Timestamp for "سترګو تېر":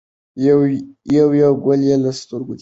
2.21-2.59